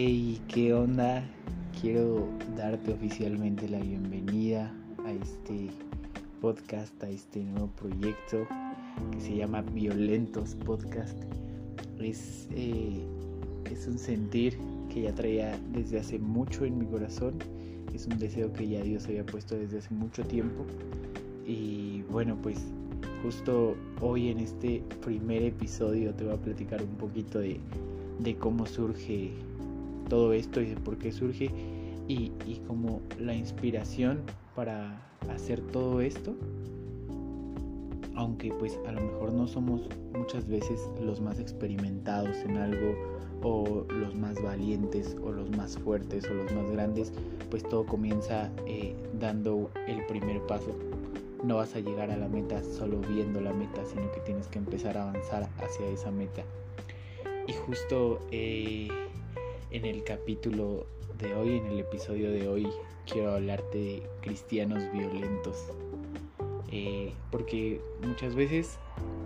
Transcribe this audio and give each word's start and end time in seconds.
Hey, 0.00 0.40
¿qué 0.46 0.72
onda? 0.72 1.24
Quiero 1.80 2.28
darte 2.56 2.92
oficialmente 2.92 3.68
la 3.68 3.80
bienvenida 3.80 4.72
a 5.04 5.10
este 5.10 5.70
podcast, 6.40 7.02
a 7.02 7.10
este 7.10 7.42
nuevo 7.42 7.66
proyecto 7.74 8.46
que 9.10 9.20
se 9.20 9.34
llama 9.34 9.62
Violentos 9.62 10.54
Podcast. 10.54 11.18
Es, 11.98 12.46
eh, 12.52 13.02
es 13.72 13.88
un 13.88 13.98
sentir 13.98 14.56
que 14.88 15.02
ya 15.02 15.12
traía 15.16 15.58
desde 15.72 15.98
hace 15.98 16.20
mucho 16.20 16.64
en 16.64 16.78
mi 16.78 16.86
corazón. 16.86 17.34
Es 17.92 18.06
un 18.06 18.20
deseo 18.20 18.52
que 18.52 18.68
ya 18.68 18.80
Dios 18.80 19.04
había 19.06 19.26
puesto 19.26 19.56
desde 19.56 19.78
hace 19.78 19.92
mucho 19.92 20.22
tiempo. 20.22 20.64
Y 21.44 22.02
bueno, 22.02 22.38
pues 22.40 22.60
justo 23.24 23.74
hoy 24.00 24.28
en 24.28 24.38
este 24.38 24.80
primer 25.04 25.42
episodio 25.42 26.14
te 26.14 26.22
voy 26.22 26.34
a 26.34 26.40
platicar 26.40 26.80
un 26.84 26.94
poquito 26.98 27.40
de, 27.40 27.58
de 28.20 28.36
cómo 28.36 28.64
surge 28.64 29.32
todo 30.08 30.32
esto 30.32 30.60
y 30.60 30.66
de 30.66 30.76
por 30.76 30.98
qué 30.98 31.12
surge 31.12 31.50
y, 32.06 32.32
y 32.46 32.62
como 32.66 33.00
la 33.18 33.34
inspiración 33.34 34.22
para 34.54 35.00
hacer 35.28 35.60
todo 35.60 36.00
esto 36.00 36.34
aunque 38.18 38.52
pues 38.52 38.76
a 38.84 38.92
lo 38.92 39.00
mejor 39.00 39.32
no 39.32 39.46
somos 39.46 39.82
muchas 40.12 40.48
veces 40.48 40.80
los 41.00 41.20
más 41.20 41.38
experimentados 41.38 42.36
en 42.38 42.56
algo 42.56 42.96
o 43.44 43.86
los 43.88 44.16
más 44.16 44.42
valientes 44.42 45.16
o 45.22 45.30
los 45.30 45.48
más 45.50 45.78
fuertes 45.78 46.24
o 46.28 46.34
los 46.34 46.52
más 46.52 46.68
grandes, 46.68 47.12
pues 47.48 47.62
todo 47.62 47.86
comienza 47.86 48.50
eh, 48.66 48.96
dando 49.20 49.70
el 49.86 50.04
primer 50.06 50.44
paso. 50.48 50.76
No 51.44 51.56
vas 51.56 51.76
a 51.76 51.78
llegar 51.78 52.10
a 52.10 52.16
la 52.16 52.28
meta 52.28 52.60
solo 52.64 53.00
viendo 53.08 53.40
la 53.40 53.52
meta, 53.52 53.84
sino 53.84 54.10
que 54.10 54.18
tienes 54.20 54.48
que 54.48 54.58
empezar 54.58 54.98
a 54.98 55.08
avanzar 55.08 55.48
hacia 55.58 55.86
esa 55.86 56.10
meta. 56.10 56.42
Y 57.46 57.52
justo 57.52 58.18
eh, 58.32 58.88
en 59.70 59.84
el 59.84 60.02
capítulo 60.04 60.86
de 61.18 61.34
hoy, 61.34 61.56
en 61.56 61.66
el 61.66 61.80
episodio 61.80 62.30
de 62.30 62.48
hoy, 62.48 62.66
quiero 63.10 63.32
hablarte 63.32 63.78
de 63.78 64.02
cristianos 64.20 64.82
violentos. 64.92 65.56
Eh, 66.70 67.12
porque 67.30 67.80
muchas 68.06 68.34
veces 68.34 68.78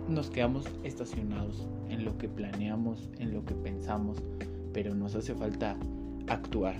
nos 0.07 0.29
quedamos 0.29 0.65
estacionados 0.83 1.67
en 1.89 2.05
lo 2.05 2.17
que 2.17 2.27
planeamos, 2.27 3.09
en 3.19 3.33
lo 3.33 3.45
que 3.45 3.53
pensamos, 3.53 4.17
pero 4.73 4.93
nos 4.95 5.15
hace 5.15 5.33
falta 5.33 5.77
actuar. 6.27 6.75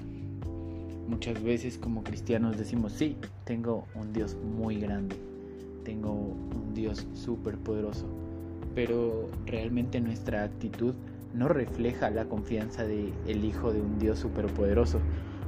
Muchas 1.08 1.42
veces 1.44 1.78
como 1.78 2.04
cristianos 2.04 2.58
decimos, 2.58 2.94
sí, 2.94 3.18
tengo 3.44 3.86
un 3.96 4.14
Dios 4.14 4.36
muy 4.36 4.80
grande, 4.80 5.16
tengo 5.84 6.12
un 6.12 6.74
Dios 6.74 7.06
súper 7.14 7.58
poderoso, 7.58 8.08
pero 8.74 9.30
realmente 9.46 10.00
nuestra 10.00 10.44
actitud 10.44 10.94
no 11.34 11.48
refleja 11.48 12.10
la 12.10 12.26
confianza 12.26 12.84
del 12.84 13.14
el 13.28 13.46
Hijo 13.46 13.74
de 13.74 13.82
un 13.82 14.00
Dios 14.00 14.20
súper 14.20 14.48
poderoso. 14.48 15.00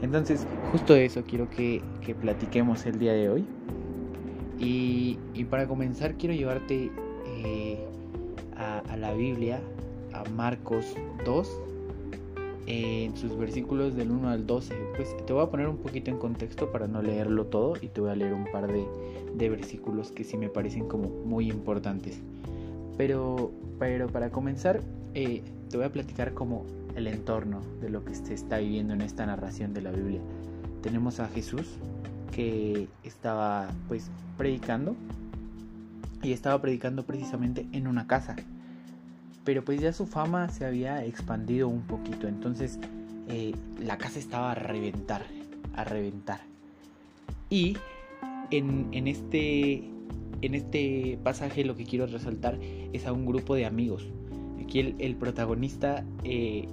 Entonces, 0.02 0.46
justo 0.72 0.94
de 0.94 1.06
eso 1.06 1.24
quiero 1.28 1.50
que, 1.50 1.82
que 2.06 2.16
platiquemos 2.16 2.86
el 2.86 3.00
día 3.00 3.14
de 3.14 3.30
hoy. 3.30 3.46
Y, 4.60 5.18
para 5.50 5.68
comenzar 5.68 6.16
quiero 6.16 6.34
llevarte 6.34 6.92
eh, 7.44 7.78
a, 8.58 8.98
la 8.98 9.14
Biblia, 9.14 9.60
a 10.14 10.28
Marcos 10.32 10.96
2, 11.26 11.62
en 12.68 13.16
sus 13.16 13.38
versículos 13.38 13.96
del 13.96 14.12
1 14.12 14.30
al 14.30 14.48
12. 14.48 14.74
Pues 14.96 15.16
te 15.26 15.34
voy 15.34 15.44
a 15.44 15.50
poner 15.50 15.68
un 15.68 15.78
poquito 15.78 16.10
en 16.10 16.18
contexto 16.18 16.72
para 16.72 16.88
no 16.88 17.02
leerlo 17.02 17.46
todo 17.46 17.74
y 17.82 17.88
te 17.88 18.02
voy 18.02 18.10
a 18.10 18.16
leer 18.16 18.34
un 18.34 18.46
par 18.52 18.68
de, 18.72 19.50
versículos 19.50 20.12
que 20.12 20.24
sí 20.24 20.38
me 20.38 20.50
parecen 20.50 20.88
como 20.88 21.10
muy 21.10 21.50
importantes. 21.50 22.20
Pero, 22.98 23.52
pero 23.78 24.08
para 24.08 24.30
comenzar, 24.30 24.82
eh, 25.16 25.42
te 25.70 25.78
voy 25.78 25.86
a 25.86 25.92
platicar 25.92 26.34
como 26.34 26.66
el 26.96 27.08
entorno 27.08 27.62
de 27.82 27.90
lo 27.90 28.04
que 28.06 28.14
se 28.14 28.34
está 28.34 28.58
viviendo 28.60 28.94
en 28.94 29.02
esta 29.02 29.26
narración 29.26 29.74
de 29.74 29.82
la 29.82 29.92
Biblia. 29.92 30.22
Tenemos 30.84 31.20
a 31.20 31.28
Jesús 31.30 31.78
que 32.32 32.88
estaba 33.04 33.70
pues 33.88 34.12
predicando 34.38 34.96
y 36.22 36.34
estaba 36.34 36.62
predicando 36.62 37.04
precisamente 37.06 37.66
en 37.72 37.88
una 37.88 38.08
casa. 38.08 38.36
Pero 39.46 39.64
pues 39.64 39.80
ya 39.80 39.94
su 39.94 40.06
fama 40.06 40.50
se 40.50 40.66
había 40.66 41.06
expandido 41.06 41.70
un 41.70 41.84
poquito, 41.84 42.28
entonces 42.28 42.80
eh, 43.30 43.54
la 43.80 43.98
casa 43.98 44.20
estaba 44.20 44.52
a 44.52 44.56
reventar, 44.56 45.24
a 45.76 45.84
reventar. 45.84 46.42
Y 47.50 47.78
en, 48.52 49.08
este, 49.08 49.84
en 50.42 50.56
este 50.56 51.20
pasaje 51.24 51.64
lo 51.64 51.76
que 51.76 51.86
quiero 51.86 52.06
resaltar 52.08 52.60
es 52.92 53.06
a 53.06 53.14
un 53.14 53.26
grupo 53.26 53.56
de 53.56 53.66
amigos. 53.66 54.08
Aquí 54.66 54.96
el, 54.98 55.16
protagonista, 55.16 56.04
eh, 56.24 56.68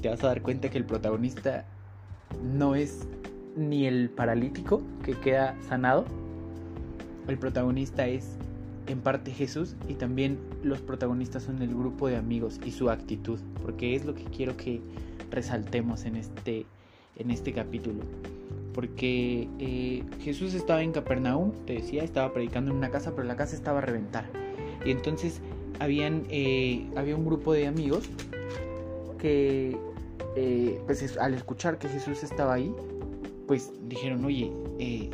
te 0.00 0.08
vas 0.08 0.22
a 0.22 0.28
dar 0.28 0.40
cuenta 0.40 0.70
que 0.70 0.78
el 0.78 0.84
protagonista 0.84 1.64
no 2.42 2.76
es 2.76 3.08
ni 3.56 3.86
el 3.86 4.08
paralítico 4.08 4.82
que 5.04 5.14
queda 5.14 5.56
sanado. 5.68 6.04
El 7.26 7.38
protagonista 7.38 8.06
es 8.06 8.36
en 8.86 9.00
parte 9.00 9.32
Jesús 9.32 9.74
y 9.88 9.94
también 9.94 10.38
los 10.62 10.80
protagonistas 10.80 11.42
son 11.42 11.60
el 11.60 11.74
grupo 11.74 12.06
de 12.06 12.16
amigos 12.16 12.60
y 12.64 12.70
su 12.70 12.88
actitud, 12.88 13.40
porque 13.62 13.96
es 13.96 14.04
lo 14.04 14.14
que 14.14 14.24
quiero 14.24 14.56
que 14.56 14.80
resaltemos 15.30 16.04
en 16.04 16.16
este, 16.16 16.66
en 17.16 17.30
este 17.32 17.52
capítulo. 17.52 18.04
Porque 18.74 19.48
eh, 19.58 20.04
Jesús 20.20 20.54
estaba 20.54 20.82
en 20.82 20.92
Capernaum, 20.92 21.52
te 21.66 21.74
decía, 21.74 22.04
estaba 22.04 22.32
predicando 22.32 22.70
en 22.70 22.76
una 22.76 22.90
casa, 22.90 23.12
pero 23.14 23.26
la 23.26 23.36
casa 23.36 23.56
estaba 23.56 23.78
a 23.78 23.82
reventar. 23.82 24.30
Y 24.84 24.90
entonces 24.90 25.40
habían, 25.82 26.26
eh, 26.30 26.86
había 26.96 27.16
un 27.16 27.24
grupo 27.24 27.52
de 27.52 27.66
amigos 27.66 28.04
que, 29.18 29.76
eh, 30.36 30.80
pues 30.86 31.18
al 31.18 31.34
escuchar 31.34 31.78
que 31.78 31.88
Jesús 31.88 32.22
estaba 32.22 32.54
ahí, 32.54 32.72
pues 33.48 33.72
dijeron, 33.88 34.24
oye, 34.24 34.52
eh, 34.78 35.10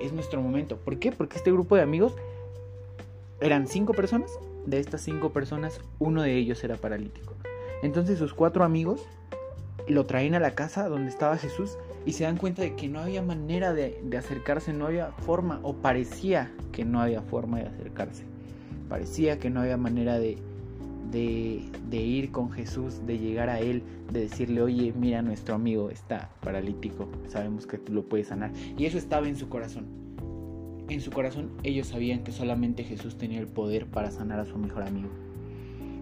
es 0.00 0.12
nuestro 0.12 0.42
momento. 0.42 0.76
¿Por 0.78 0.98
qué? 0.98 1.12
Porque 1.12 1.36
este 1.36 1.52
grupo 1.52 1.76
de 1.76 1.82
amigos 1.82 2.12
eran 3.40 3.68
cinco 3.68 3.92
personas. 3.92 4.30
De 4.66 4.80
estas 4.80 5.02
cinco 5.02 5.30
personas, 5.30 5.80
uno 5.98 6.22
de 6.22 6.36
ellos 6.36 6.64
era 6.64 6.76
paralítico. 6.76 7.34
Entonces 7.82 8.18
sus 8.18 8.34
cuatro 8.34 8.64
amigos 8.64 9.06
lo 9.86 10.06
traen 10.06 10.34
a 10.34 10.40
la 10.40 10.54
casa 10.54 10.88
donde 10.88 11.10
estaba 11.10 11.36
Jesús 11.36 11.76
y 12.06 12.14
se 12.14 12.24
dan 12.24 12.38
cuenta 12.38 12.62
de 12.62 12.74
que 12.74 12.88
no 12.88 13.00
había 13.00 13.22
manera 13.22 13.74
de, 13.74 14.00
de 14.02 14.16
acercarse, 14.16 14.72
no 14.72 14.86
había 14.86 15.12
forma, 15.12 15.60
o 15.62 15.74
parecía 15.74 16.50
que 16.72 16.84
no 16.84 17.00
había 17.00 17.20
forma 17.22 17.58
de 17.58 17.66
acercarse. 17.66 18.33
Parecía 18.94 19.40
que 19.40 19.50
no 19.50 19.62
había 19.62 19.76
manera 19.76 20.20
de, 20.20 20.38
ir 21.90 22.30
con 22.30 22.52
Jesús, 22.52 23.04
de 23.04 23.18
llegar 23.18 23.50
a 23.50 23.58
Él, 23.58 23.82
de 24.12 24.20
decirle, 24.20 24.62
oye, 24.62 24.94
mira, 24.96 25.20
nuestro 25.20 25.56
amigo 25.56 25.90
está 25.90 26.30
paralítico, 26.44 27.08
sabemos 27.26 27.66
que 27.66 27.76
tú 27.76 27.92
lo 27.92 28.04
puedes 28.04 28.28
sanar. 28.28 28.52
Y 28.78 28.84
eso 28.84 28.96
estaba 28.96 29.26
en 29.26 29.34
su 29.34 29.48
corazón. 29.48 29.86
En 30.88 31.00
su 31.00 31.10
corazón 31.10 31.50
ellos 31.64 31.88
sabían 31.88 32.22
que 32.22 32.30
solamente 32.30 32.84
Jesús 32.84 33.18
tenía 33.18 33.40
el 33.40 33.48
poder 33.48 33.86
para 33.86 34.12
sanar 34.12 34.38
a 34.38 34.44
su 34.44 34.56
mejor 34.58 34.84
amigo. 34.84 35.08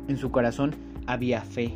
En 0.07 0.19
su 0.19 0.31
corazón 0.31 0.75
había 1.07 1.41
fe. 1.41 1.73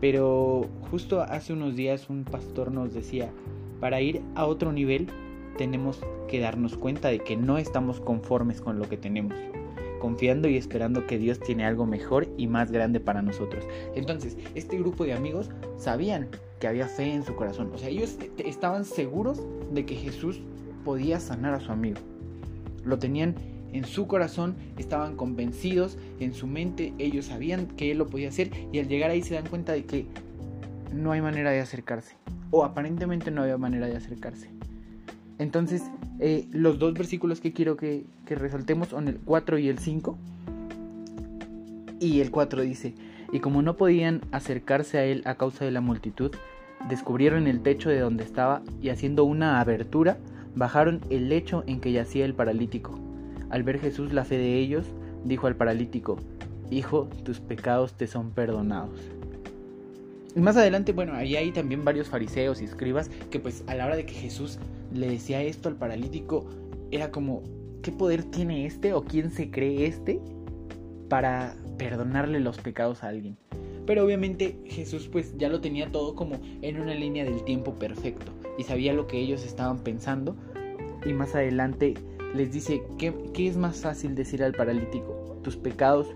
Pero 0.00 0.66
justo 0.90 1.22
hace 1.22 1.52
unos 1.52 1.76
días 1.76 2.10
un 2.10 2.24
pastor 2.24 2.72
nos 2.72 2.94
decía, 2.94 3.30
para 3.78 4.00
ir 4.00 4.22
a 4.34 4.44
otro 4.44 4.72
nivel 4.72 5.06
tenemos 5.56 6.00
que 6.26 6.40
darnos 6.40 6.76
cuenta 6.76 7.10
de 7.10 7.20
que 7.20 7.36
no 7.36 7.58
estamos 7.58 8.00
conformes 8.00 8.60
con 8.60 8.80
lo 8.80 8.88
que 8.88 8.96
tenemos 8.96 9.34
confiando 9.98 10.48
y 10.48 10.56
esperando 10.56 11.06
que 11.06 11.18
Dios 11.18 11.40
tiene 11.40 11.64
algo 11.64 11.86
mejor 11.86 12.28
y 12.36 12.46
más 12.46 12.70
grande 12.70 13.00
para 13.00 13.22
nosotros. 13.22 13.64
Entonces, 13.94 14.36
este 14.54 14.78
grupo 14.78 15.04
de 15.04 15.14
amigos 15.14 15.50
sabían 15.76 16.28
que 16.60 16.68
había 16.68 16.86
fe 16.86 17.12
en 17.12 17.24
su 17.24 17.34
corazón. 17.34 17.70
O 17.74 17.78
sea, 17.78 17.88
ellos 17.88 18.16
estaban 18.38 18.84
seguros 18.84 19.42
de 19.72 19.86
que 19.86 19.94
Jesús 19.94 20.40
podía 20.84 21.20
sanar 21.20 21.54
a 21.54 21.60
su 21.60 21.72
amigo. 21.72 21.98
Lo 22.84 22.98
tenían 22.98 23.34
en 23.72 23.84
su 23.84 24.06
corazón, 24.06 24.56
estaban 24.78 25.16
convencidos, 25.16 25.98
en 26.20 26.32
su 26.32 26.46
mente 26.46 26.94
ellos 26.98 27.26
sabían 27.26 27.66
que 27.66 27.90
Él 27.90 27.98
lo 27.98 28.06
podía 28.06 28.28
hacer 28.28 28.50
y 28.72 28.78
al 28.78 28.88
llegar 28.88 29.10
ahí 29.10 29.22
se 29.22 29.34
dan 29.34 29.46
cuenta 29.46 29.72
de 29.72 29.84
que 29.84 30.06
no 30.92 31.12
hay 31.12 31.20
manera 31.20 31.50
de 31.50 31.60
acercarse. 31.60 32.16
O 32.50 32.64
aparentemente 32.64 33.30
no 33.30 33.42
había 33.42 33.58
manera 33.58 33.86
de 33.86 33.96
acercarse. 33.96 34.48
Entonces, 35.38 35.82
eh, 36.18 36.46
los 36.52 36.78
dos 36.78 36.94
versículos 36.94 37.40
que 37.40 37.52
quiero 37.52 37.76
que, 37.76 38.04
que 38.26 38.34
resaltemos 38.34 38.88
son 38.88 39.08
el 39.08 39.18
4 39.18 39.58
y 39.58 39.68
el 39.68 39.78
5. 39.78 40.18
Y 42.00 42.20
el 42.20 42.30
4 42.30 42.62
dice, 42.62 42.94
y 43.32 43.40
como 43.40 43.62
no 43.62 43.76
podían 43.76 44.20
acercarse 44.32 44.98
a 44.98 45.04
él 45.04 45.22
a 45.24 45.34
causa 45.34 45.64
de 45.64 45.70
la 45.70 45.80
multitud, 45.80 46.32
descubrieron 46.88 47.46
el 47.46 47.60
techo 47.60 47.88
de 47.90 48.00
donde 48.00 48.24
estaba 48.24 48.62
y 48.80 48.88
haciendo 48.88 49.24
una 49.24 49.60
abertura, 49.60 50.18
bajaron 50.54 51.00
el 51.10 51.28
lecho 51.28 51.64
en 51.66 51.80
que 51.80 51.92
yacía 51.92 52.24
el 52.24 52.34
paralítico. 52.34 52.98
Al 53.50 53.62
ver 53.62 53.78
Jesús 53.78 54.12
la 54.12 54.24
fe 54.24 54.38
de 54.38 54.58
ellos, 54.58 54.86
dijo 55.24 55.46
al 55.46 55.56
paralítico, 55.56 56.18
Hijo, 56.70 57.08
tus 57.24 57.40
pecados 57.40 57.94
te 57.94 58.06
son 58.06 58.30
perdonados. 58.30 59.00
Y 60.36 60.40
más 60.40 60.56
adelante, 60.56 60.92
bueno, 60.92 61.14
ahí 61.14 61.34
hay 61.34 61.50
también 61.50 61.84
varios 61.84 62.08
fariseos 62.08 62.60
y 62.60 62.64
escribas 62.64 63.10
que 63.30 63.40
pues 63.40 63.64
a 63.66 63.74
la 63.74 63.86
hora 63.86 63.96
de 63.96 64.04
que 64.04 64.12
Jesús 64.12 64.58
le 64.92 65.08
decía 65.08 65.42
esto 65.42 65.68
al 65.68 65.76
paralítico, 65.76 66.46
era 66.90 67.10
como, 67.10 67.42
¿qué 67.82 67.92
poder 67.92 68.24
tiene 68.24 68.66
este 68.66 68.92
o 68.92 69.04
quién 69.04 69.30
se 69.30 69.50
cree 69.50 69.86
este 69.86 70.20
para 71.08 71.56
perdonarle 71.76 72.40
los 72.40 72.58
pecados 72.58 73.02
a 73.02 73.08
alguien? 73.08 73.36
Pero 73.86 74.04
obviamente 74.04 74.58
Jesús 74.66 75.08
pues 75.10 75.34
ya 75.38 75.48
lo 75.48 75.60
tenía 75.60 75.90
todo 75.90 76.14
como 76.14 76.38
en 76.60 76.80
una 76.80 76.94
línea 76.94 77.24
del 77.24 77.42
tiempo 77.44 77.72
perfecto 77.74 78.32
y 78.58 78.64
sabía 78.64 78.92
lo 78.92 79.06
que 79.06 79.18
ellos 79.18 79.44
estaban 79.44 79.78
pensando 79.78 80.36
y 81.06 81.12
más 81.12 81.34
adelante 81.34 81.94
les 82.34 82.52
dice, 82.52 82.82
¿qué, 82.98 83.14
es 83.38 83.56
más 83.56 83.80
fácil 83.80 84.14
decir 84.14 84.42
al 84.42 84.52
paralítico? 84.52 85.38
¿Tus 85.42 85.56
pecados 85.56 86.08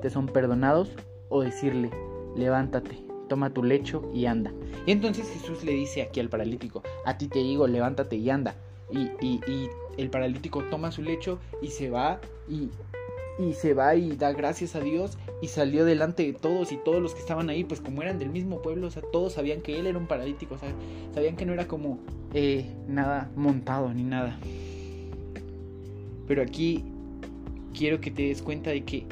te 0.00 0.08
son 0.08 0.26
perdonados? 0.26 0.90
O 1.28 1.42
decirle, 1.42 1.90
levántate, 2.34 2.96
toma 3.28 3.50
tu 3.50 3.62
lecho 3.62 4.10
y 4.14 4.26
anda. 4.26 4.52
Y 4.86 4.92
entonces 4.92 5.28
Jesús 5.30 5.62
le 5.64 5.72
dice 5.72 6.02
aquí 6.02 6.20
al 6.20 6.28
paralítico, 6.28 6.82
a 7.04 7.18
ti 7.18 7.28
te 7.28 7.40
digo, 7.40 7.66
levántate 7.66 8.16
y 8.16 8.30
anda. 8.30 8.56
Y, 8.90 9.10
y, 9.20 9.40
y 9.46 9.68
el 9.98 10.10
paralítico 10.10 10.64
toma 10.64 10.90
su 10.90 11.02
lecho 11.02 11.38
y 11.60 11.68
se 11.68 11.90
va 11.90 12.20
y, 12.48 12.70
y 13.38 13.52
se 13.52 13.74
va 13.74 13.94
y 13.94 14.16
da 14.16 14.32
gracias 14.32 14.74
a 14.74 14.80
Dios 14.80 15.18
y 15.40 15.48
salió 15.48 15.84
delante 15.84 16.24
de 16.24 16.32
todos 16.32 16.72
y 16.72 16.76
todos 16.76 17.00
los 17.00 17.14
que 17.14 17.20
estaban 17.20 17.48
ahí, 17.50 17.64
pues 17.64 17.80
como 17.80 18.02
eran 18.02 18.18
del 18.18 18.30
mismo 18.30 18.60
pueblo, 18.62 18.88
o 18.88 18.90
sea, 18.90 19.02
todos 19.12 19.34
sabían 19.34 19.60
que 19.60 19.78
él 19.78 19.86
era 19.86 19.98
un 19.98 20.06
paralítico, 20.06 20.54
o 20.54 20.58
sea, 20.58 20.72
sabían 21.14 21.36
que 21.36 21.46
no 21.46 21.52
era 21.52 21.68
como 21.68 22.00
eh, 22.34 22.74
nada 22.88 23.30
montado 23.36 23.92
ni 23.94 24.02
nada. 24.02 24.38
Pero 26.26 26.42
aquí 26.42 26.84
quiero 27.72 28.00
que 28.00 28.10
te 28.10 28.22
des 28.22 28.42
cuenta 28.42 28.70
de 28.70 28.82
que 28.84 29.06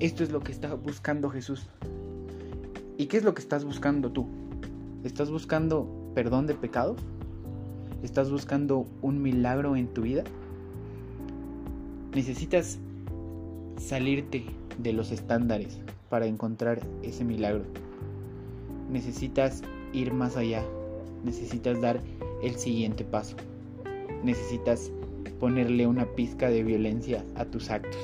esto 0.00 0.24
es 0.24 0.30
lo 0.30 0.40
que 0.40 0.52
está 0.52 0.74
buscando 0.74 1.28
Jesús. 1.28 1.66
¿Y 2.98 3.06
qué 3.06 3.16
es 3.16 3.22
lo 3.22 3.32
que 3.32 3.40
estás 3.40 3.64
buscando 3.64 4.10
tú? 4.10 4.26
¿Estás 5.04 5.30
buscando 5.30 5.88
perdón 6.16 6.48
de 6.48 6.54
pecados? 6.54 6.98
¿Estás 8.02 8.28
buscando 8.28 8.86
un 9.02 9.22
milagro 9.22 9.76
en 9.76 9.86
tu 9.86 10.02
vida? 10.02 10.24
Necesitas 12.12 12.80
salirte 13.76 14.44
de 14.78 14.92
los 14.92 15.12
estándares 15.12 15.78
para 16.08 16.26
encontrar 16.26 16.80
ese 17.04 17.24
milagro. 17.24 17.62
Necesitas 18.90 19.62
ir 19.92 20.12
más 20.12 20.36
allá. 20.36 20.64
Necesitas 21.22 21.80
dar 21.80 22.00
el 22.42 22.56
siguiente 22.56 23.04
paso. 23.04 23.36
Necesitas 24.24 24.90
ponerle 25.38 25.86
una 25.86 26.04
pizca 26.04 26.50
de 26.50 26.64
violencia 26.64 27.24
a 27.36 27.44
tus 27.44 27.70
actos. 27.70 28.00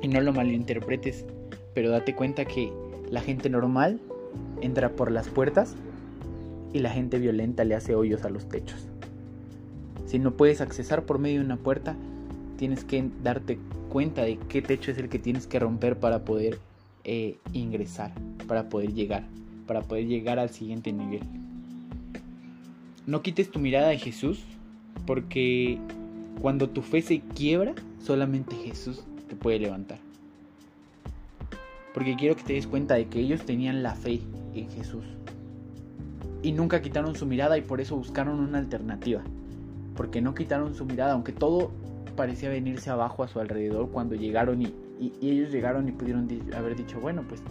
Y 0.00 0.08
no 0.08 0.20
lo 0.20 0.32
malinterpretes, 0.32 1.24
pero 1.74 1.90
date 1.90 2.16
cuenta 2.16 2.44
que 2.44 2.72
la 3.12 3.20
gente 3.20 3.50
normal 3.50 4.00
entra 4.62 4.96
por 4.96 5.12
las 5.12 5.28
puertas 5.28 5.76
y 6.72 6.78
la 6.78 6.88
gente 6.88 7.18
violenta 7.18 7.62
le 7.62 7.74
hace 7.74 7.94
hoyos 7.94 8.24
a 8.24 8.30
los 8.30 8.48
techos. 8.48 8.88
Si 10.06 10.18
no 10.18 10.32
puedes 10.32 10.62
accesar 10.62 11.04
por 11.04 11.18
medio 11.18 11.40
de 11.40 11.44
una 11.44 11.58
puerta, 11.58 11.94
tienes 12.56 12.84
que 12.84 13.04
darte 13.22 13.58
cuenta 13.90 14.22
de 14.22 14.38
qué 14.48 14.62
techo 14.62 14.90
es 14.90 14.96
el 14.96 15.10
que 15.10 15.18
tienes 15.18 15.46
que 15.46 15.58
romper 15.58 15.98
para 15.98 16.24
poder 16.24 16.58
eh, 17.04 17.36
ingresar, 17.52 18.12
para 18.48 18.70
poder 18.70 18.94
llegar, 18.94 19.24
para 19.66 19.82
poder 19.82 20.06
llegar 20.06 20.38
al 20.38 20.48
siguiente 20.48 20.90
nivel. 20.90 21.20
No 23.06 23.20
quites 23.20 23.50
tu 23.50 23.58
mirada 23.58 23.88
de 23.88 23.98
Jesús 23.98 24.42
porque 25.04 25.78
cuando 26.40 26.70
tu 26.70 26.80
fe 26.80 27.02
se 27.02 27.20
quiebra, 27.20 27.74
solamente 28.02 28.56
Jesús 28.56 29.04
te 29.28 29.36
puede 29.36 29.58
levantar. 29.58 29.98
Porque 31.94 32.16
quiero 32.16 32.36
que 32.36 32.42
te 32.42 32.52
des 32.54 32.66
cuenta 32.66 32.94
de 32.94 33.06
que 33.06 33.20
ellos 33.20 33.44
tenían 33.44 33.82
la 33.82 33.94
fe 33.94 34.20
en 34.54 34.70
Jesús. 34.70 35.04
Y 36.42 36.52
nunca 36.52 36.82
quitaron 36.82 37.14
su 37.14 37.26
mirada 37.26 37.58
y 37.58 37.62
por 37.62 37.80
eso 37.80 37.96
buscaron 37.96 38.40
una 38.40 38.58
alternativa. 38.58 39.22
Porque 39.96 40.20
no 40.20 40.34
quitaron 40.34 40.74
su 40.74 40.84
mirada, 40.84 41.12
aunque 41.12 41.32
todo 41.32 41.70
parecía 42.16 42.48
venirse 42.48 42.90
abajo 42.90 43.22
a 43.22 43.28
su 43.28 43.40
alrededor 43.40 43.90
cuando 43.90 44.14
llegaron 44.14 44.62
y, 44.62 44.74
ellos 45.20 45.50
llegaron 45.50 45.88
y 45.88 45.92
pudieron 45.92 46.28
haber 46.54 46.76
dicho, 46.76 47.00
bueno, 47.00 47.24
pues 47.28 47.42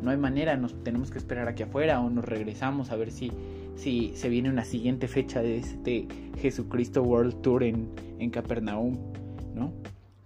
no 0.00 0.10
hay 0.10 0.16
manera, 0.16 0.56
nos 0.56 0.74
tenemos 0.84 1.10
que 1.10 1.18
esperar 1.18 1.48
aquí 1.48 1.64
afuera 1.64 2.00
o 2.00 2.08
nos 2.08 2.24
regresamos 2.24 2.90
a 2.92 2.96
ver 2.96 3.10
si 3.10 3.32
si 3.74 4.12
se 4.14 4.28
viene 4.28 4.50
una 4.50 4.64
siguiente 4.64 5.08
fecha 5.08 5.40
de 5.40 5.56
este 5.56 6.06
Jesucristo 6.38 7.02
World 7.02 7.40
Tour 7.40 7.62
en 7.64 8.30
Capernaum, 8.30 8.98
¿no? 9.54 9.72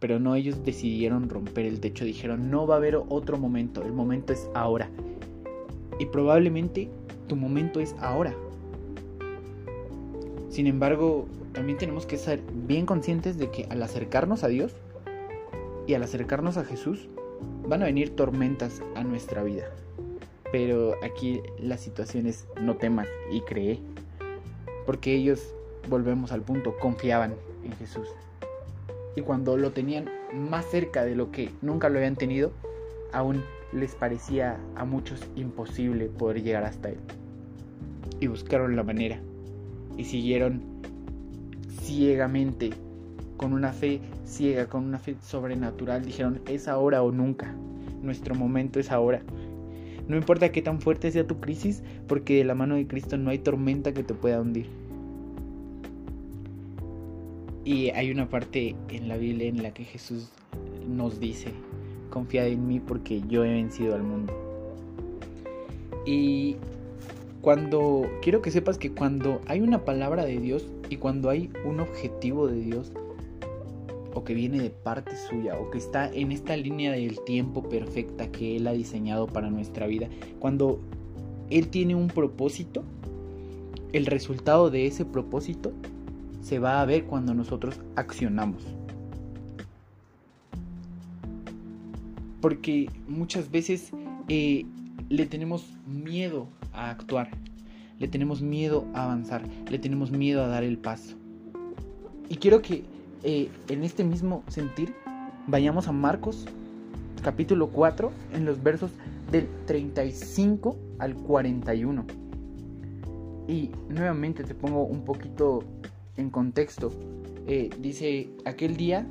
Pero 0.05 0.21
no, 0.21 0.35
ellos 0.35 0.63
decidieron 0.63 1.31
romper 1.31 1.65
el 1.65 1.81
techo, 1.81 2.05
dijeron, 2.05 2.51
no 2.51 2.67
va 2.67 2.75
a 2.75 2.77
haber 2.77 2.97
otro 3.09 3.39
momento, 3.39 3.83
el 3.83 3.95
momento 3.95 4.35
es 4.35 4.51
ahora. 4.53 4.91
Y 5.99 6.05
probablemente 6.05 6.91
tu 7.27 7.37
momento 7.37 7.81
es 7.81 7.95
ahora. 8.01 8.35
Sin 10.51 10.67
embargo, 10.67 11.27
también 11.55 11.79
tenemos 11.79 12.05
que 12.05 12.19
ser 12.19 12.43
bien 12.67 12.85
conscientes 12.85 13.39
de 13.39 13.51
que 13.51 13.65
al 13.71 13.83
acercarnos 13.83 14.45
a 14.45 14.49
Dios 14.49 14.75
y 15.87 15.95
al 15.95 16.03
acercarnos 16.03 16.59
a 16.59 16.67
Jesús, 16.67 17.09
van 17.67 17.81
a 17.81 17.87
venir 17.87 18.15
tormentas 18.15 18.83
a 18.97 19.05
nuestra 19.05 19.43
vida. 19.43 19.71
Pero 20.53 20.97
aquí 21.03 21.41
la 21.59 21.79
situación 21.79 22.27
es 22.27 22.47
no 22.61 22.77
temas 22.77 23.09
y 23.33 23.41
cree. 23.41 23.81
Porque 24.85 25.15
ellos, 25.15 25.55
volvemos 25.89 26.31
al 26.31 26.43
punto, 26.43 26.77
confiaban 26.77 27.37
en 27.65 27.73
Jesús. 27.77 28.07
Y 29.17 29.23
cuando 29.23 29.57
lo 29.57 29.73
tenían 29.73 30.11
más 30.33 30.67
cerca 30.67 31.05
de 31.05 31.15
lo 31.15 31.31
que 31.31 31.51
nunca 31.63 31.89
lo 31.89 31.99
habían 31.99 32.17
tenido, 32.17 32.53
aún 33.13 33.43
les 33.73 33.95
parecía 33.95 34.59
a 34.77 34.85
muchos 34.85 35.21
imposible 35.37 36.07
poder 36.07 36.43
llegar 36.43 36.65
hasta 36.65 36.91
él. 36.91 36.99
Y 38.21 38.27
buscaron 38.27 38.77
la 38.77 38.83
manera. 38.83 39.21
Y 39.97 40.05
siguieron 40.05 40.63
ciegamente, 41.81 42.71
con 43.37 43.53
una 43.53 43.73
fe 43.73 44.01
ciega, 44.25 44.67
con 44.67 44.85
una 44.85 44.99
fe 44.99 45.17
sobrenatural. 45.21 46.05
Dijeron, 46.05 46.41
es 46.47 46.69
ahora 46.69 47.03
o 47.03 47.13
nunca. 47.13 47.55
Nuestro 48.03 48.35
momento 48.35 48.81
es 48.81 48.91
ahora. 48.91 49.23
No 50.09 50.17
importa 50.17 50.53
qué 50.53 50.61
tan 50.61 50.81
fuerte 50.81 51.11
sea 51.11 51.27
tu 51.27 51.41
crisis, 51.41 51.83
porque 52.07 52.37
de 52.37 52.45
la 52.45 52.55
mano 52.55 52.75
de 52.75 52.87
Cristo 52.87 53.17
no 53.17 53.31
hay 53.31 53.39
tormenta 53.39 53.95
que 53.95 54.03
te 54.03 54.15
pueda 54.15 54.41
hundir. 54.41 54.67
Y 57.65 57.91
hay 57.91 58.11
una 58.11 58.29
parte 58.29 58.77
en 58.91 59.09
la 59.09 59.17
Biblia 59.17 59.49
en 59.49 59.63
la 59.63 59.73
que 59.73 59.85
Jesús 59.85 60.29
nos 60.87 61.19
dice, 61.19 61.49
confía 62.11 62.47
en 62.47 62.67
mí 62.67 62.81
porque 62.81 63.23
yo 63.29 63.45
he 63.45 63.53
vencido 63.53 63.95
al 63.95 64.03
mundo. 64.03 64.33
Y 66.07 66.57
cuando 67.41 68.07
quiero 68.21 68.43
que 68.43 68.51
sepas 68.51 68.77
que 68.77 68.93
cuando 68.93 69.41
hay 69.47 69.61
una 69.61 69.85
palabra 69.85 70.25
de 70.25 70.39
Dios 70.39 70.67
y 70.91 70.97
cuando 70.97 71.31
hay 71.31 71.51
un 71.65 71.81
objetivo 71.81 72.47
de 72.47 72.61
Dios, 72.61 72.93
o 74.15 74.25
que 74.25 74.35
viene 74.35 74.63
de 74.63 74.71
parte 74.71 75.17
suya 75.17 75.59
o 75.59 75.71
que 75.71 75.79
está 75.79 76.11
en 76.11 76.33
esta 76.33 76.57
línea 76.57 76.93
del 76.93 77.21
tiempo 77.25 77.69
perfecta 77.69 78.31
que 78.31 78.57
Él 78.57 78.67
ha 78.67 78.73
diseñado 78.73 79.27
para 79.27 79.51
nuestra 79.51 79.87
vida. 79.87 80.09
Cuando 80.39 80.81
Él 81.51 81.69
tiene 81.69 81.95
un 81.95 82.09
propósito, 82.09 82.85
el 83.93 84.07
resultado 84.07 84.71
de 84.71 84.87
ese 84.87 85.05
propósito 85.05 85.73
se 86.45 86.59
va 86.59 86.83
a 86.83 86.85
ver 86.85 87.05
cuando 87.07 87.33
nosotros 87.33 87.81
accionamos. 87.97 88.63
Porque 92.43 92.91
muchas 93.09 93.51
veces 93.51 93.91
eh, 94.29 94.67
le 95.09 95.25
tenemos 95.25 95.67
miedo 95.87 96.47
a 96.75 96.91
actuar, 96.91 97.31
le 97.99 98.09
tenemos 98.09 98.43
miedo 98.43 98.85
a 98.93 99.05
avanzar, 99.05 99.43
le 99.71 99.79
tenemos 99.79 100.11
miedo 100.11 100.45
a 100.45 100.49
dar 100.49 100.65
el 100.65 100.77
paso. 100.77 101.17
Y 102.29 102.37
quiero 102.37 102.61
que 102.61 102.85
eh, 103.23 103.49
en 103.69 103.83
este 103.83 104.05
mismo 104.05 104.43
sentir, 104.49 104.95
vayamos 105.47 105.89
a 105.89 105.93
Marcos 105.93 106.45
capítulo 107.23 107.69
4 107.69 108.13
en 108.35 108.45
los 108.45 108.63
versos 108.63 108.91
del 109.33 109.49
35 109.65 110.77
al 110.99 111.15
41. 111.15 112.05
Y 113.49 113.71
nuevamente 113.89 114.45
te 114.45 114.55
pongo 114.55 114.85
un 114.85 115.07
poquito 115.07 115.65
en 116.17 116.31
contexto. 116.31 116.93
Eh, 117.47 117.71
dice, 117.81 118.31
aquel 118.45 118.77
día 118.77 119.07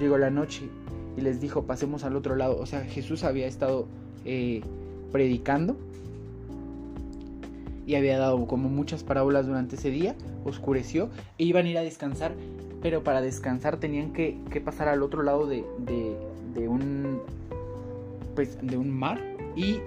llegó 0.00 0.18
la 0.18 0.30
noche 0.30 0.68
y 1.16 1.20
les 1.20 1.40
dijo, 1.40 1.64
pasemos 1.64 2.04
al 2.04 2.16
otro 2.16 2.36
lado. 2.36 2.58
O 2.58 2.66
sea, 2.66 2.84
Jesús 2.84 3.24
había 3.24 3.46
estado 3.46 3.86
eh, 4.24 4.62
predicando 5.12 5.76
y 7.86 7.94
había 7.94 8.18
dado 8.18 8.46
como 8.46 8.68
muchas 8.68 9.02
parábolas 9.02 9.46
durante 9.46 9.76
ese 9.76 9.90
día, 9.90 10.14
oscureció 10.44 11.08
e 11.38 11.44
iban 11.44 11.66
a 11.66 11.70
ir 11.70 11.78
a 11.78 11.82
descansar 11.82 12.34
pero 12.82 13.02
para 13.02 13.20
descansar 13.20 13.78
tenían 13.78 14.12
que, 14.12 14.38
pasar 14.64 14.88
al 14.88 15.02
otro 15.02 15.22
lado 15.22 15.46
de, 15.46 15.64
de, 16.54 16.68
un 16.68 17.20
pues 18.34 18.58
de 18.62 18.76
un 18.76 18.90
mar 18.90 19.20
y 19.56 19.80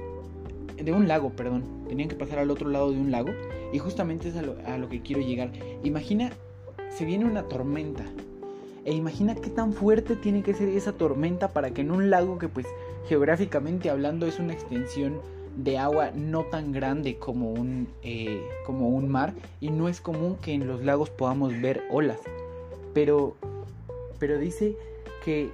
de 0.82 0.91
un 0.91 1.08
lago, 1.08 1.30
perdón, 1.32 1.63
tenían 1.88 2.10
que 2.10 2.15
pasar 2.15 2.39
al 2.39 2.50
otro 2.50 2.70
lado 2.70 2.91
de 2.91 3.00
un 3.00 3.12
lago 3.12 3.30
y 3.72 3.77
justamente 3.77 4.30
es 4.30 4.36
a 4.36 4.77
lo 4.77 4.89
que 4.89 5.01
quiero 5.01 5.22
llegar. 5.22 5.51
Imagina, 5.84 6.32
se 6.95 7.05
viene 7.05 7.25
una 7.25 7.43
tormenta 7.43 8.05
e 8.83 8.93
imagina 8.93 9.36
qué 9.36 9.50
tan 9.50 9.74
fuerte 9.74 10.15
tiene 10.15 10.41
que 10.41 10.53
ser 10.53 10.69
esa 10.69 10.93
tormenta 10.93 11.50
para 11.50 11.71
que 11.71 11.81
en 11.81 11.91
un 11.91 12.10
lago 12.10 12.39
que 12.39 12.50
pues 12.50 12.65
geográficamente 13.07 13.89
hablando 13.89 14.25
es 14.25 14.39
una 14.39 14.53
extensión 14.53 15.19
de 15.55 15.77
agua 15.77 16.12
no 16.15 16.45
tan 16.45 16.71
grande 16.71 17.17
como 17.17 17.51
un, 17.51 17.88
eh, 18.03 18.41
como 18.65 18.89
un 18.89 19.10
mar 19.10 19.33
y 19.60 19.69
no 19.69 19.89
es 19.89 20.01
común 20.01 20.38
que 20.41 20.53
en 20.53 20.67
los 20.67 20.83
lagos 20.83 21.10
podamos 21.10 21.60
ver 21.62 21.83
olas. 21.89 22.19
Pero, 22.93 23.36
pero 24.17 24.39
dice 24.39 24.75
que 25.24 25.51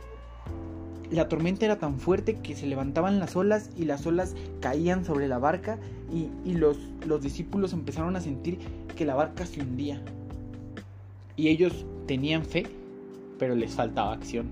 la 1.12 1.28
tormenta 1.28 1.66
era 1.66 1.78
tan 1.78 2.00
fuerte 2.00 2.36
que 2.36 2.56
se 2.56 2.68
levantaban 2.68 3.20
las 3.20 3.36
olas 3.36 3.70
y 3.76 3.86
las 3.86 4.06
olas 4.06 4.36
caían 4.60 5.04
sobre 5.04 5.28
la 5.28 5.40
barca 5.40 5.78
y, 6.14 6.54
los, 6.54 6.78
los 7.06 7.22
discípulos 7.22 7.74
empezaron 7.74 8.16
a 8.16 8.22
sentir 8.22 8.60
que 8.96 9.06
la 9.06 9.16
barca 9.16 9.46
se 9.46 9.62
hundía. 9.62 10.02
Y 11.38 11.50
ellos 11.50 11.86
tenían 12.08 12.44
fe, 12.44 12.66
pero 13.40 13.56
les 13.56 13.72
faltaba 13.72 14.14
acción, 14.14 14.50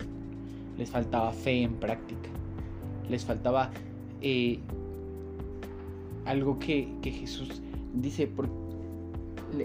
les 0.78 0.90
faltaba 0.90 1.32
fe 1.32 1.64
en 1.64 1.74
práctica, 1.74 2.30
les 3.10 3.26
faltaba 3.26 3.72
eh, 4.22 4.60
algo 6.26 6.60
que, 6.60 6.88
que, 7.02 7.12
Jesús 7.12 7.62
dice, 7.94 8.28
porque 8.28 8.54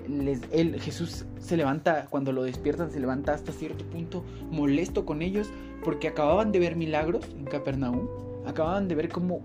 les, 0.09 0.41
Jesús 0.83 1.27
se 1.39 1.57
levanta, 1.57 2.07
cuando 2.11 2.33
lo 2.33 2.43
despiertan, 2.43 2.91
se 2.91 3.01
levanta 3.01 3.35
hasta 3.35 3.53
cierto 3.53 3.85
punto 3.85 4.25
molesto 4.51 5.05
con 5.05 5.23
ellos 5.23 5.51
porque 5.85 6.09
acababan 6.09 6.53
de 6.53 6.59
ver 6.59 6.77
milagros 6.77 7.29
en 7.37 7.45
Capernaum, 7.45 8.07
acababan 8.47 8.89
de 8.89 8.95
ver 8.95 9.09
cómo 9.09 9.41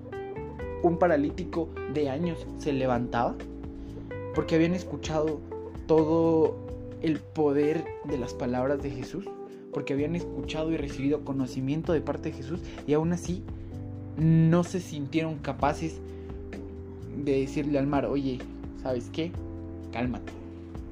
un 0.83 0.97
paralítico 0.97 1.69
de 1.93 2.09
años 2.09 2.45
se 2.57 2.73
levantaba, 2.73 3.35
porque 4.33 4.55
habían 4.55 4.73
escuchado 4.73 5.39
todo 5.87 6.64
el 7.05 7.19
poder 7.19 7.85
de 8.05 8.17
las 8.17 8.33
palabras 8.33 8.81
de 8.81 8.89
Jesús, 8.89 9.25
porque 9.71 9.93
habían 9.93 10.15
escuchado 10.15 10.71
y 10.71 10.77
recibido 10.77 11.23
conocimiento 11.23 11.93
de 11.93 12.01
parte 12.01 12.31
de 12.31 12.37
Jesús 12.37 12.61
y 12.87 12.93
aún 12.93 13.13
así 13.13 13.43
no 14.17 14.63
se 14.63 14.79
sintieron 14.79 15.37
capaces 15.37 15.99
de 17.23 17.41
decirle 17.41 17.77
al 17.77 17.85
mar, 17.85 18.07
oye, 18.07 18.39
¿sabes 18.81 19.11
qué? 19.13 19.31
Cálmate. 19.91 20.33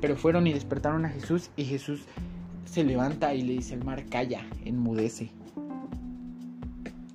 Pero 0.02 0.16
fueron 0.16 0.46
y 0.46 0.54
despertaron 0.54 1.04
a 1.06 1.10
Jesús 1.10 1.50
y 1.58 1.64
Jesús 1.64 2.02
se 2.66 2.84
levanta 2.84 3.34
y 3.34 3.42
le 3.42 3.54
dice 3.54 3.74
al 3.74 3.84
mar, 3.84 4.06
calla, 4.06 4.46
enmudece. 4.66 5.32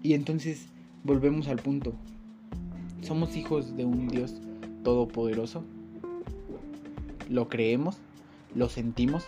Y 0.02 0.14
entonces 0.14 0.66
volvemos 1.04 1.46
al 1.46 1.58
punto. 1.58 1.92
¿Somos 3.02 3.36
hijos 3.36 3.76
de 3.76 3.84
un 3.84 4.08
Dios 4.08 4.34
todopoderoso? 4.82 5.62
Lo 7.28 7.48
creemos, 7.48 8.00
lo 8.54 8.68
sentimos, 8.68 9.26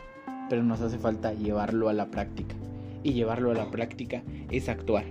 pero 0.48 0.62
nos 0.62 0.80
hace 0.80 0.98
falta 0.98 1.32
llevarlo 1.34 1.88
a 1.88 1.92
la 1.92 2.10
práctica. 2.10 2.54
Y 3.02 3.12
llevarlo 3.12 3.50
a 3.50 3.54
la 3.54 3.70
práctica 3.70 4.22
es 4.50 4.68
actuar. 4.68 5.04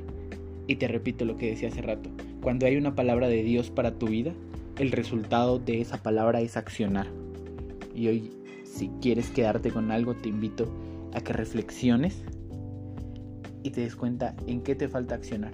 Y 0.67 0.75
te 0.75 0.87
repito 0.87 1.25
lo 1.25 1.37
que 1.37 1.49
decía 1.49 1.69
hace 1.69 1.81
rato. 1.81 2.09
Cuando 2.41 2.65
hay 2.65 2.77
una 2.77 2.95
palabra 2.95 3.27
de 3.27 3.43
Dios 3.43 3.71
para 3.71 3.95
tu 3.97 4.07
vida, 4.07 4.33
el 4.77 4.91
resultado 4.91 5.59
de 5.59 5.81
esa 5.81 5.97
palabra 5.97 6.41
es 6.41 6.55
accionar. 6.55 7.07
Y 7.95 8.07
hoy, 8.07 8.31
si 8.63 8.89
quieres 9.01 9.29
quedarte 9.29 9.71
con 9.71 9.91
algo, 9.91 10.15
te 10.15 10.29
invito 10.29 10.71
a 11.13 11.21
que 11.21 11.33
reflexiones 11.33 12.23
y 13.63 13.71
te 13.71 13.81
des 13.81 13.95
cuenta 13.95 14.35
en 14.47 14.61
qué 14.61 14.75
te 14.75 14.87
falta 14.87 15.15
accionar. 15.15 15.53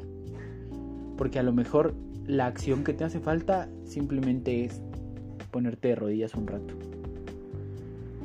Porque 1.18 1.40
a 1.40 1.44
lo 1.44 1.54
mejor 1.54 1.96
la 2.28 2.48
acción 2.48 2.84
que 2.84 2.94
te 2.94 3.04
hace 3.04 3.20
falta 3.20 3.70
simplemente 3.86 4.66
es 4.66 4.82
ponerte 5.52 5.90
de 5.90 5.96
rodillas 5.96 6.36
un 6.36 6.48
rato. 6.48 6.76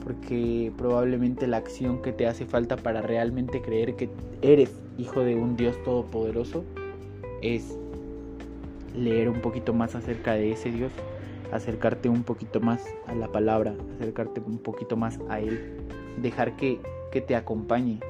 Porque 0.03 0.73
probablemente 0.77 1.47
la 1.47 1.59
acción 1.59 2.03
que 2.03 2.13
te 2.13 2.27
hace 2.27 2.47
falta 2.47 2.77
para 2.77 3.03
realmente 3.03 3.61
creer 3.61 3.97
que 3.97 4.09
eres 4.43 4.73
hijo 4.99 5.21
de 5.21 5.37
un 5.37 5.57
Dios 5.57 5.77
todopoderoso 5.85 6.65
es 7.43 7.77
leer 8.95 9.29
un 9.29 9.41
poquito 9.41 9.73
más 9.73 9.95
acerca 9.95 10.35
de 10.35 10.53
ese 10.53 10.71
Dios, 10.71 10.93
acercarte 11.53 12.09
un 12.09 12.23
poquito 12.23 12.61
más 12.61 12.83
a 13.07 13.15
la 13.15 13.29
palabra, 13.29 13.75
acercarte 13.97 14.41
un 14.41 14.59
poquito 14.59 14.97
más 14.97 15.19
a 15.29 15.41
Él, 15.41 15.77
dejar 16.21 16.57
que 16.57 16.81
que 17.11 17.21
te 17.21 17.37
acompañe, 17.37 18.01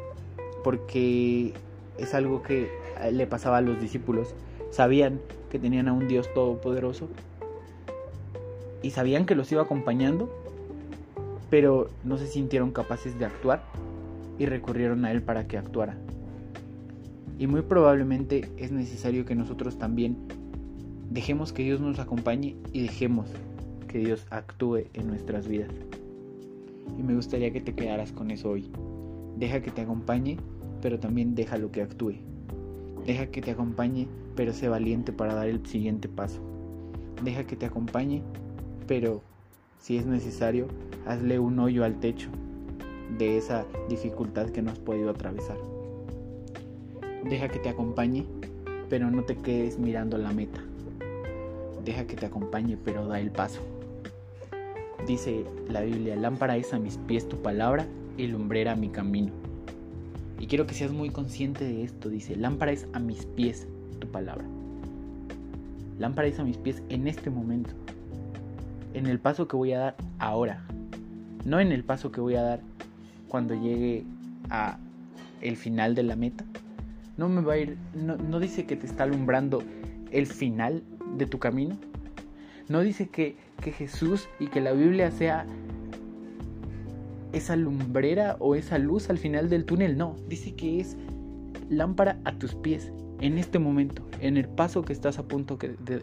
porque 0.63 1.55
es 1.99 2.15
algo 2.15 2.43
que 2.43 2.71
le 3.11 3.27
pasaba 3.27 3.59
a 3.59 3.61
los 3.61 3.81
discípulos. 3.81 4.35
Sabían 4.71 5.21
que 5.51 5.59
tenían 5.59 5.89
a 5.89 5.93
un 5.93 6.07
Dios 6.07 6.33
todopoderoso 6.33 7.09
y 8.83 8.91
sabían 8.91 9.27
que 9.27 9.35
los 9.35 9.51
iba 9.53 9.63
acompañando, 9.63 10.31
pero 11.51 11.91
no 12.05 12.17
se 12.17 12.27
sintieron 12.27 12.71
capaces 12.71 13.19
de 13.19 13.27
actuar 13.27 13.63
y 14.39 14.47
recurrieron 14.47 15.05
a 15.05 15.13
Él 15.13 15.23
para 15.23 15.47
que 15.47 15.59
actuara. 15.59 15.99
Y 17.39 17.47
muy 17.47 17.63
probablemente 17.63 18.49
es 18.57 18.71
necesario 18.71 19.25
que 19.25 19.35
nosotros 19.35 19.79
también 19.79 20.17
dejemos 21.11 21.53
que 21.53 21.65
Dios 21.65 21.81
nos 21.81 21.99
acompañe 21.99 22.57
y 22.73 22.83
dejemos 22.83 23.29
que 23.89 23.99
Dios 23.99 24.27
actúe 24.31 24.85
en 24.95 25.09
nuestras 25.09 25.49
vidas. 25.49 25.73
Y 26.99 27.03
me 27.03 27.15
gustaría 27.15 27.53
que 27.53 27.61
te 27.61 27.75
quedaras 27.75 28.13
con 28.13 28.31
eso 28.31 28.51
hoy. 28.51 28.71
Deja 29.37 29.61
que 29.63 29.71
te 29.71 29.81
acompañe, 29.81 30.37
pero 30.81 31.01
también 31.01 31.35
déjalo 31.35 31.73
que 31.73 31.83
actúe. 31.83 32.15
Deja 33.07 33.27
que 33.27 33.41
te 33.41 33.51
acompañe, 33.51 34.07
pero 34.37 34.53
sé 34.53 34.69
valiente 34.69 35.13
para 35.13 35.35
dar 35.35 35.49
el 35.49 35.67
siguiente 35.67 36.09
paso. 36.09 36.41
Deja 37.25 37.45
que 37.45 37.57
te 37.57 37.67
acompañe, 37.67 38.23
pero 38.87 39.23
si 39.81 39.97
es 39.97 40.07
necesario, 40.07 40.69
hazle 41.07 41.39
un 41.39 41.59
hoyo 41.59 41.85
al 41.85 41.99
techo 42.01 42.29
de 43.19 43.39
esa 43.39 43.67
dificultad 43.89 44.51
que 44.51 44.63
no 44.63 44.71
has 44.71 44.79
podido 44.79 45.11
atravesar. 45.11 45.57
Deja 47.29 47.49
que 47.49 47.59
te 47.59 47.71
acompañe, 47.71 48.27
pero 48.89 49.11
no 49.11 49.25
te 49.25 49.37
quedes 49.37 49.79
mirando 49.79 50.19
la 50.19 50.33
meta. 50.33 50.61
Deja 51.85 52.07
que 52.07 52.15
te 52.15 52.27
acompañe, 52.27 52.77
pero 52.85 53.07
da 53.09 53.21
el 53.21 53.31
paso. 53.31 53.61
Dice 55.07 55.45
la 55.69 55.81
Biblia, 55.81 56.15
lámpara 56.15 56.57
es 56.57 56.75
a 56.75 56.79
mis 56.79 56.99
pies 56.99 57.27
tu 57.27 57.41
palabra 57.41 57.87
y 58.19 58.27
lumbrera 58.27 58.77
mi 58.77 58.91
camino. 58.91 59.33
Y 60.39 60.47
quiero 60.47 60.67
que 60.67 60.75
seas 60.75 60.93
muy 60.93 61.11
consciente 61.11 61.65
de 61.65 61.83
esto. 61.83 62.11
Dice, 62.11 62.37
lámpara 62.37 62.73
es 62.73 62.87
a 62.93 62.99
mis 62.99 63.25
pies 63.25 63.67
tu 63.99 64.09
palabra. 64.09 64.45
Lámpara 65.99 66.29
es 66.29 66.39
a 66.39 66.45
mis 66.45 66.59
pies 66.59 66.83
en 66.91 67.07
este 67.07 67.31
momento. 67.31 67.73
En 68.95 69.07
el 69.07 69.19
paso 69.19 69.49
que 69.49 69.57
voy 69.57 69.73
a 69.73 69.79
dar 69.79 69.97
ahora. 70.19 70.63
No 71.45 71.61
en 71.61 71.73
el 71.73 71.85
paso 71.85 72.13
que 72.13 72.21
voy 72.21 72.35
a 72.35 72.43
dar 72.43 72.61
cuando 73.29 73.55
llegue 73.55 74.05
a 74.51 74.79
el 75.41 75.57
final 75.57 75.95
de 75.95 76.03
la 76.03 76.17
meta. 76.17 76.45
No 77.17 77.29
me 77.29 77.41
va 77.41 77.55
a 77.55 77.59
ir, 77.59 77.77
no, 77.95 78.17
no 78.17 78.41
dice 78.41 78.67
que 78.67 78.77
te 78.77 78.87
está 78.87 79.05
alumbrando 79.05 79.63
el 80.11 80.27
final 80.27 80.83
de 81.17 81.27
tu 81.27 81.39
camino. 81.39 81.77
No 82.69 82.81
dice 82.81 83.09
que, 83.09 83.37
que 83.61 83.73
Jesús 83.73 84.29
y 84.39 84.47
que 84.47 84.61
la 84.61 84.73
Biblia 84.73 85.11
sea 85.11 85.47
esa 87.33 87.57
lumbrera 87.57 88.37
o 88.39 88.55
esa 88.55 88.79
luz 88.79 89.11
al 89.11 89.19
final 89.19 89.49
del 89.49 89.65
túnel, 89.65 89.97
no, 89.97 90.17
dice 90.29 90.55
que 90.55 90.81
es 90.81 90.97
lámpara 91.69 92.19
a 92.25 92.33
tus 92.33 92.55
pies 92.55 92.93
en 93.21 93.39
este 93.39 93.59
momento, 93.59 94.03
en 94.21 94.37
el 94.37 94.49
paso 94.49 94.83
que 94.83 94.93
estás 94.93 95.19
a 95.19 95.25
punto 95.25 95.57
de, 95.57 96.03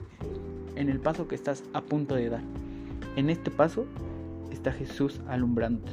en 0.75 0.89
el 0.89 0.99
paso 0.99 1.27
que 1.27 1.35
estás 1.35 1.63
a 1.73 1.81
punto 1.81 2.15
de 2.15 2.29
dar. 2.29 2.41
En 3.15 3.29
este 3.29 3.51
paso 3.51 3.85
está 4.51 4.71
Jesús 4.71 5.21
alumbrándote. 5.27 5.91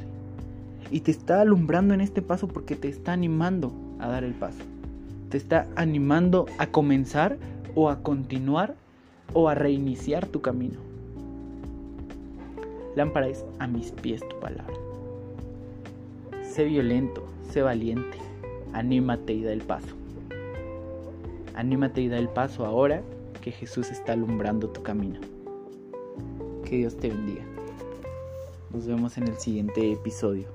Y 0.91 1.01
te 1.01 1.11
está 1.11 1.41
alumbrando 1.41 1.93
en 1.93 2.01
este 2.01 2.21
paso 2.21 2.47
porque 2.47 2.75
te 2.75 2.87
está 2.87 3.13
animando 3.13 3.71
a 3.99 4.07
dar 4.07 4.23
el 4.23 4.33
paso. 4.33 4.59
Te 5.29 5.37
está 5.37 5.67
animando 5.75 6.45
a 6.59 6.67
comenzar 6.67 7.37
o 7.73 7.89
a 7.89 8.01
continuar 8.03 8.75
o 9.33 9.49
a 9.49 9.55
reiniciar 9.55 10.27
tu 10.27 10.41
camino. 10.41 10.79
Lámpara 12.95 13.27
es 13.27 13.43
a 13.59 13.67
mis 13.67 13.91
pies 13.91 14.21
tu 14.27 14.39
palabra. 14.39 14.75
Sé 16.43 16.65
violento, 16.65 17.25
sé 17.49 17.61
valiente, 17.61 18.17
anímate 18.71 19.33
y 19.33 19.43
da 19.43 19.51
el 19.51 19.61
paso. 19.61 19.95
Anímate 21.55 22.01
y 22.01 22.07
da 22.07 22.17
el 22.17 22.29
paso 22.29 22.65
ahora 22.65 23.01
que 23.41 23.51
Jesús 23.51 23.91
está 23.91 24.13
alumbrando 24.13 24.69
tu 24.69 24.81
camino. 24.83 25.19
Que 26.65 26.77
Dios 26.77 26.97
te 26.97 27.09
bendiga. 27.09 27.43
Nos 28.71 28.87
vemos 28.87 29.17
en 29.17 29.27
el 29.27 29.37
siguiente 29.37 29.91
episodio. 29.91 30.54